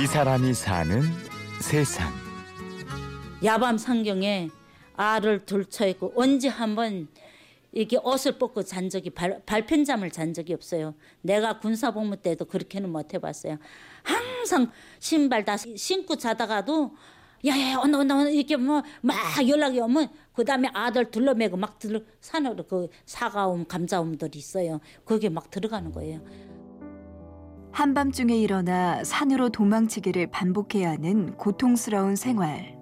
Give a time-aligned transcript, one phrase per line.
[0.00, 1.02] 이 사람이 사는
[1.60, 2.10] 세상.
[3.44, 4.48] 야밤 상경에
[4.96, 7.08] 알을 둘쳐 있고 언제 한번
[7.72, 10.94] 이렇게 옷을 벗고 잔 적이 발, 발편잠을 잔 적이 없어요.
[11.22, 13.58] 내가 군사복무 때도 그렇게는 못 해봤어요.
[14.02, 16.94] 항상 신발 다 신고 자다가도
[17.46, 19.16] 야야 온다 온다 온다 이렇게 뭐 막
[19.48, 24.80] 연락이 오면 그 다음에 아들 둘러매고 막 들어 산으로 그 사과움 감자움들이 있어요.
[25.04, 26.20] 거기에 막 들어가는 거예요.
[27.72, 32.76] 한밤중에 일어나 산으로 도망치기를 반복해야 하는 고통스러운 생활.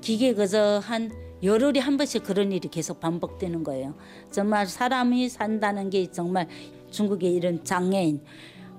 [0.00, 1.10] 기계 그저 한
[1.42, 3.94] 열흘에 한 번씩 그런 일이 계속 반복되는 거예요.
[4.30, 6.48] 정말 사람이 산다는 게 정말
[6.90, 8.22] 중국의 이런 장애인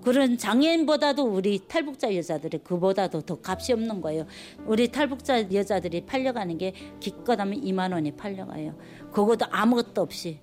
[0.02, 4.26] 그런 장애인보다도 우리 탈북자 여자들이 그보다도 더 값이 없는 거예요.
[4.66, 8.78] 우리 탈북자 여자들이 팔려가는 게 기껏하면 2만 원에 팔려가요.
[9.12, 10.40] 그것도 아무것도 없이.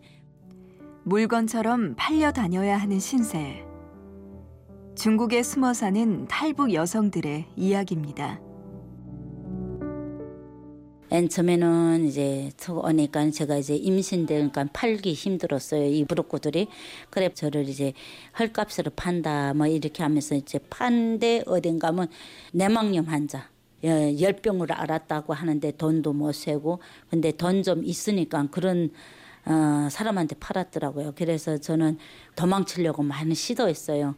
[1.05, 3.65] 물건처럼 팔려 다녀야 하는 신세.
[4.97, 8.41] 중국에 숨어 사는 탈북 여성들의 이야기입니다.
[11.11, 15.85] 맨 처음에는 이제 오니까 제가 이제 임신되니까 팔기 힘들었어요.
[15.87, 16.69] 이 브로코들이.
[17.11, 17.93] 그래 저를 이제
[18.39, 22.09] 헐값으로 판다 뭐 이렇게 하면서 이제 판데 어딘가 하면
[22.53, 23.49] 내막염 환자.
[23.83, 28.91] 열병으로 알았다고 하는데 돈도 못 세고 근데 돈 좀 있으니까 그런
[29.45, 31.13] 어, 사람한테 팔았더라고요.
[31.17, 31.99] 그래서 저는
[32.35, 34.15] 도망치려고 많이 시도했어요.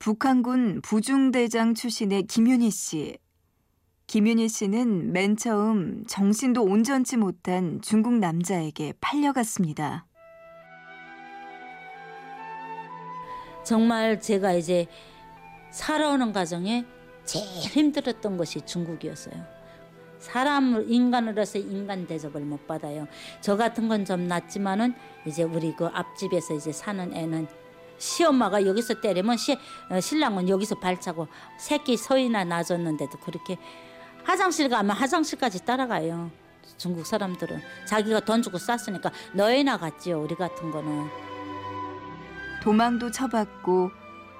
[0.00, 3.18] 북한군 부중대장 출신의 김윤희 씨.
[4.06, 10.06] 김윤희 씨는 맨 처음 정신도 온전치 못한 중국 남자에게 팔려갔습니다.
[13.62, 14.86] 정말 제가 이제
[15.70, 16.86] 살아오는 과정에
[17.26, 19.34] 제일 힘들었던 것이 중국이었어요.
[20.18, 23.06] 사람을 인간으로서 인간 대접을 못 받아요.
[23.42, 24.94] 저 같은 건 좀 낫지만은
[25.26, 27.46] 이제 우리 그 앞집에서 이제 사는 애는
[28.00, 29.56] 시엄마가 여기서 때리면 시,
[29.90, 33.58] 어, 신랑은 여기서 발차고 새끼 서이나 놔줬는데도 그렇게
[34.24, 36.30] 화장실 가면 화장실까지 따라가요.
[36.76, 40.22] 중국 사람들은 자기가 돈 주고 쌌으니까 너희나 갔지요.
[40.22, 41.08] 우리 같은 거는.
[42.62, 43.90] 도망도 쳐봤고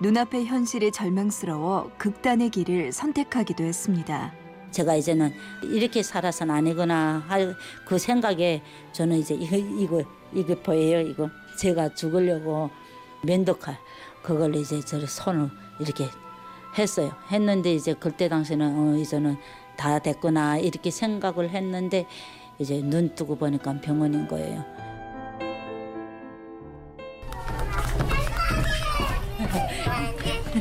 [0.01, 4.33] 눈앞의 현실이 절망스러워 극단의 길을 선택하기도 했습니다.
[4.71, 5.35] 제가 이제는
[5.65, 11.29] 이렇게 살아서는 아니구나 할 그 생각에 저는 이제 이거 이거 이거 보여요 이거
[11.59, 12.71] 제가 죽으려고
[13.23, 13.79] 면도칼
[14.23, 16.09] 그걸 이제 저 손을 이렇게
[16.79, 17.13] 했어요.
[17.31, 19.37] 했는데 이제 그때 당시는 어 이제는
[19.77, 22.07] 다 됐구나 이렇게 생각을 했는데
[22.59, 24.65] 이제 눈 뜨고 보니까 병원인 거예요.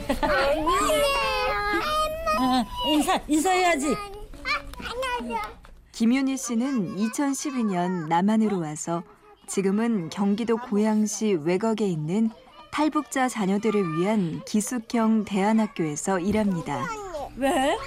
[2.87, 3.95] 인사 인사해야지.
[5.91, 9.03] 김윤희 씨는 2012년 남한으로 와서
[9.47, 12.29] 지금은 경기도 고양시 외곽에 있는
[12.71, 16.87] 탈북자 자녀들을 위한 기숙형 대안학교에서 일합니다.
[17.35, 17.77] 왜?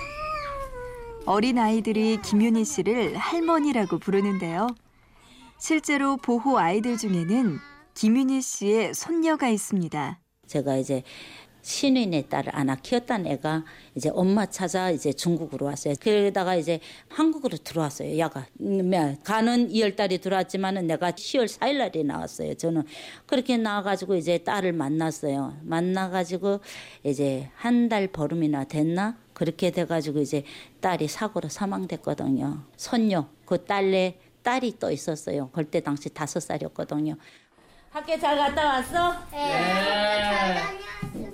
[1.25, 4.66] 어린 아이들이 김윤희 씨를 할머니라고 부르는데요.
[5.59, 7.59] 실제로 보호 아이들 중에는
[7.94, 10.19] 김윤희 씨의 손녀가 있습니다.
[10.48, 11.03] 제가 이제
[11.62, 13.65] 신인의 딸을 안아 키웠던 애가
[13.95, 15.95] 이제 엄마 찾아 이제 중국으로 왔어요.
[16.00, 18.19] 그러다가 이제 한국으로 들어왔어요.
[18.19, 18.47] 야가
[19.23, 22.55] 가는 2월 달에 들어왔지만은 내가 10월 4일 날에 나왔어요.
[22.55, 22.83] 저는
[23.27, 25.56] 그렇게 나와가지고 이제 딸을 만났어요.
[25.62, 26.61] 만나가지고
[27.05, 30.44] 이제 한달 보름이나 됐나 그렇게 돼가지고 이제
[30.81, 32.65] 딸이 사고로 사망됐거든요.
[32.77, 35.50] 손녀 그 딸내 딸이 또 있었어요.
[35.53, 37.15] 그때 당시 다섯 살이었거든요.
[37.91, 39.15] 학교 잘 갔다 왔어?
[39.31, 41.31] 네.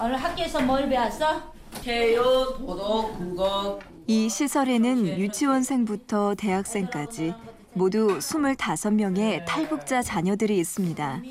[0.00, 1.52] 오늘 학교에서 뭘 배웠어?
[1.82, 3.78] 개요, 도덕, 국어.
[4.06, 7.34] 이 시설에는 유치원생부터 대학생까지
[7.74, 11.22] 모두 25명의 탈북자 자녀들이 있습니다.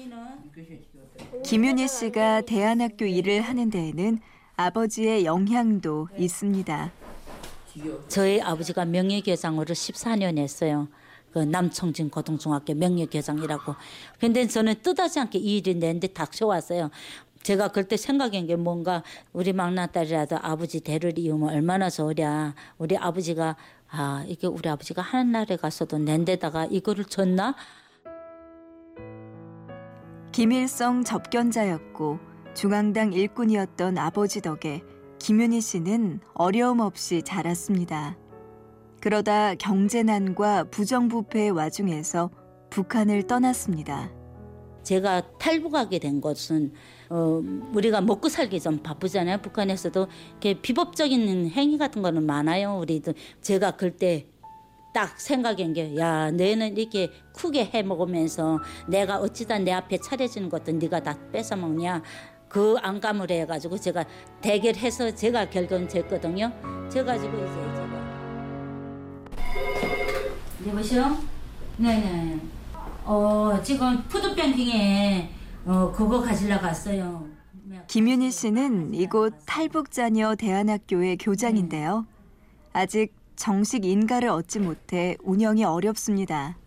[1.44, 4.20] 김윤희 씨가 대안학교 일을 하는 데에는
[4.56, 6.92] 아버지의 영향도 있습니다.
[8.08, 10.88] 저희 아버지가 명예교장으로 14년 했어요.
[11.32, 13.76] 그 남청진 고등중학교 명예교장이라고.
[14.20, 16.92] 근데 저는 뜻하지 않게 이 일이 내는데 닥쳐왔어요.
[17.44, 19.04] 제가 그때 생각한 게 뭔가
[19.34, 22.56] 우리 막내딸이라도 아버지 대를 이으면 얼마나 좋으랴.
[22.78, 23.56] 우리 아버지가
[23.90, 27.56] 아 이게 우리 아버지가 하늘나라에 가서도 낸 데다가 이거를 줬나?
[30.32, 32.20] 김일성 접견자였고
[32.56, 34.82] 중앙당 일꾼이었던 아버지 덕에
[35.20, 38.18] 김윤희 씨는 어려움 없이 자랐습니다.
[39.00, 42.30] 그러다 경제난과 부정부패의 와중에서
[42.70, 44.10] 북한을 떠났습니다.
[44.84, 46.74] 제가 탈북하게 된 것은
[47.10, 47.42] 어,
[47.74, 49.40] 우리가 먹고 살기 좀 바쁘잖아요.
[49.40, 50.08] 북한에서도
[50.62, 52.80] 비법적인 행위 같은 거는 많아요.
[52.80, 54.28] 우리도 제가 그때
[54.94, 60.72] 딱 생각한 게, 야, 너는 이렇게 크게 해 먹으면서 내가 어찌다 내 앞에 차려지는 것도
[60.74, 62.04] 네가 다 뺏어 먹냐.
[62.48, 64.06] 그 안감을 해가지고 제가
[64.40, 66.52] 대결해서 제가 결국은 졌거든요.
[66.92, 67.94] 져가지고 이제 제가
[70.68, 71.18] 여보세요?
[71.78, 72.63] 네네.
[73.54, 75.30] 어 지금 푸드뱅킹에
[75.66, 77.28] 어 그거 가지려고 왔어요.
[77.88, 82.08] 김윤희 씨는 이곳 탈북자녀 대안학교의 교장인데요.
[82.72, 86.58] 아직 정식 인가를 얻지 못해 운영이 어렵습니다.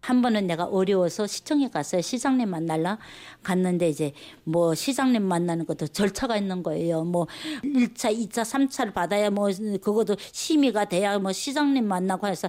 [0.00, 2.00] 한 번은 내가 어려워서 시청에 갔어요.
[2.00, 2.98] 시장님 만날라
[3.42, 4.12] 갔는데 이제
[4.44, 7.04] 뭐 시장님 만나는 것도 절차가 있는 거예요.
[7.04, 7.26] 뭐
[7.64, 9.48] 1차, 2차, 3차를 받아야 뭐
[9.82, 12.48] 그것도 심의가 돼야 뭐 시장님 만나고 해서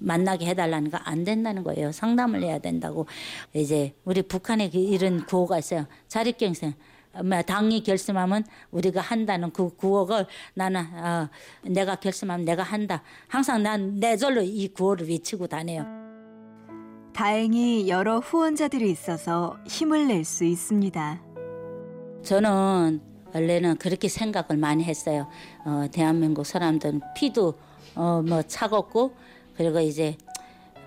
[0.00, 1.92] 만나게 해달라는 거안 된다는 거예요.
[1.92, 3.06] 상담을 해야 된다고.
[3.52, 5.86] 이제 우리 북한에 그 이런 구호가 있어요.
[6.08, 6.74] 자립경생.
[7.24, 11.28] 뭐 당이 결심하면 우리가 한다는 그 구호를 나는 어,
[11.62, 13.02] 내가 결심하면 내가 한다.
[13.28, 16.03] 항상 난 내 절로 이 구호를 외치고 다녀요.
[17.14, 21.20] 다행히 여러 후원자들이 있어서 힘을 낼 수 있습니다.
[22.22, 23.00] 저는
[23.32, 25.28] 원래는 그렇게 생각을 많이 했어요.
[25.64, 27.54] 어, 대한민국 사람들은 피도
[27.94, 29.14] 어, 뭐 차갑고
[29.56, 30.16] 그리고 이제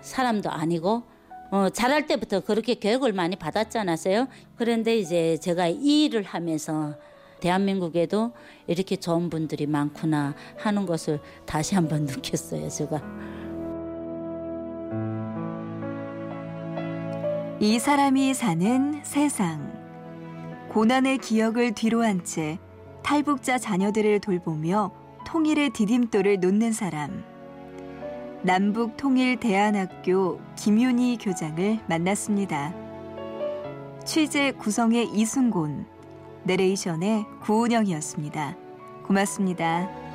[0.02, 1.02] 사람도 아니고
[1.50, 4.28] 어, 자랄 때부터 그렇게 교육을 많이 받았지 않았어요?
[4.56, 6.94] 그런데 이제 제가 이 일을 하면서
[7.40, 8.32] 대한민국에도
[8.66, 13.00] 이렇게 좋은 분들이 많구나 하는 것을 다시 한번 느꼈어요, 제가.
[17.60, 19.72] 이 사람이 사는 세상.
[20.68, 22.56] 고난의 기억을 뒤로 한 채
[23.02, 24.92] 탈북자 자녀들을 돌보며
[25.26, 27.24] 통일의 디딤돌을 놓는 사람.
[28.42, 32.72] 남북 통일 대안학교 김윤희 교장을 만났습니다.
[34.04, 35.84] 취재 구성의 이순곤,
[36.44, 38.56] 내레이션의 구은영이었습니다.
[39.04, 40.07] 고맙습니다.